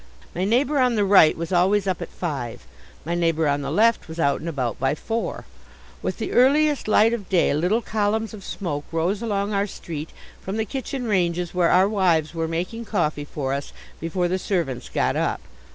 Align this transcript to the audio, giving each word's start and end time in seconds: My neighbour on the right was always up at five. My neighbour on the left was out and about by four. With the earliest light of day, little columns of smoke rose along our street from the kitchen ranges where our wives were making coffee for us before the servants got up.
My 0.33 0.45
neighbour 0.45 0.79
on 0.79 0.95
the 0.95 1.05
right 1.05 1.37
was 1.37 1.51
always 1.53 1.85
up 1.85 2.01
at 2.01 2.09
five. 2.09 2.65
My 3.05 3.13
neighbour 3.13 3.47
on 3.47 3.61
the 3.61 3.69
left 3.69 4.07
was 4.07 4.19
out 4.19 4.39
and 4.39 4.49
about 4.49 4.79
by 4.79 4.95
four. 4.95 5.45
With 6.01 6.17
the 6.17 6.31
earliest 6.31 6.87
light 6.87 7.13
of 7.13 7.29
day, 7.29 7.53
little 7.53 7.83
columns 7.83 8.33
of 8.33 8.43
smoke 8.43 8.85
rose 8.91 9.21
along 9.21 9.53
our 9.53 9.67
street 9.67 10.09
from 10.41 10.57
the 10.57 10.65
kitchen 10.65 11.05
ranges 11.05 11.53
where 11.53 11.69
our 11.69 11.87
wives 11.87 12.33
were 12.33 12.47
making 12.47 12.85
coffee 12.85 13.25
for 13.25 13.53
us 13.53 13.73
before 13.99 14.27
the 14.27 14.39
servants 14.39 14.89
got 14.89 15.15
up. 15.15 15.39